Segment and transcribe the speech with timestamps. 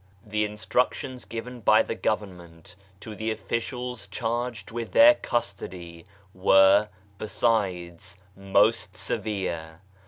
[0.25, 6.89] The instructions given by the government to the officials charged with their custody were,
[7.19, 9.81] besides, most severe.